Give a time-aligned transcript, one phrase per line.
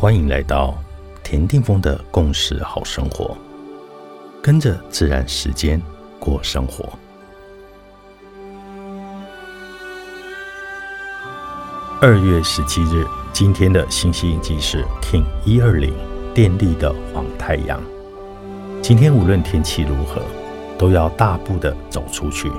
[0.00, 0.74] 欢迎来到
[1.22, 3.36] 田定峰的共识好生活，
[4.42, 5.78] 跟着自然时间
[6.18, 6.88] 过生活。
[12.00, 15.92] 二月十七日，今天的星系印记是 King 一二零
[16.32, 17.78] 电力的黄太阳。
[18.80, 20.22] 今天无论天气如何，
[20.78, 22.50] 都要大步的走出去，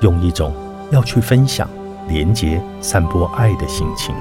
[0.00, 0.54] 用一种
[0.92, 1.68] 要去分享、
[2.06, 4.14] 连接、散播爱的心情。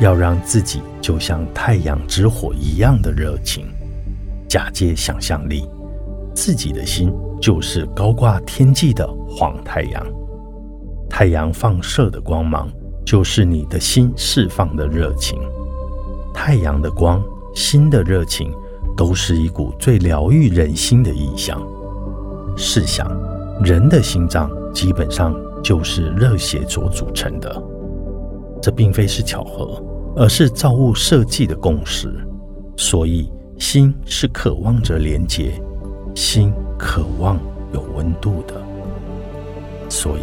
[0.00, 3.66] 要让自己就像太阳之火一样的热情，
[4.48, 5.68] 假借想象力，
[6.34, 10.02] 自己的心就是高挂天际的黄太阳。
[11.10, 12.70] 太阳放射的光芒，
[13.04, 15.38] 就是你的心释放的热情。
[16.32, 17.22] 太阳的光，
[17.54, 18.50] 心的热情，
[18.96, 21.62] 都是一股最疗愈人心的意象。
[22.56, 23.06] 试想，
[23.62, 27.62] 人的心脏基本上就是热血所组成的。
[28.62, 29.78] 这并非是巧合，
[30.16, 32.08] 而是造物设计的共识。
[32.76, 35.60] 所以，心是渴望着连接，
[36.14, 37.38] 心渴望
[37.72, 38.54] 有温度的。
[39.88, 40.22] 所以，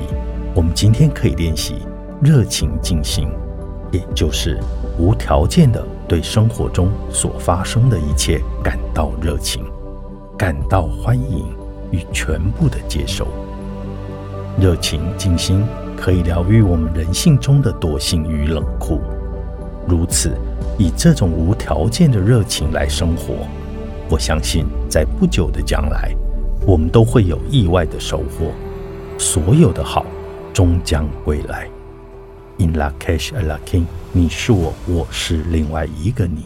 [0.53, 1.75] 我们今天可以练习
[2.21, 3.27] 热情静心，
[3.91, 4.59] 也就是
[4.97, 9.63] 无条件的对生活中所发生的一切感到热情，
[10.37, 11.45] 感到欢迎
[11.91, 13.27] 与全部的接受。
[14.59, 15.63] 热情静心。
[15.97, 18.99] 可以疗愈我们人性中的惰性与冷酷。
[19.91, 20.31] 如此，
[20.79, 23.45] 以这种无条件的热情来生活，
[24.09, 26.15] 我相信在不久的将来，
[26.65, 28.53] 我们都会有意外的收获。
[29.17, 30.05] 所有的好
[30.53, 31.67] 终将归来。
[32.57, 36.45] In la cash a la king，你是我，我是另外一个你。